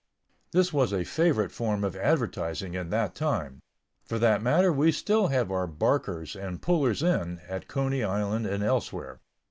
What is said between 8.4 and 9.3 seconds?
and elsewhere.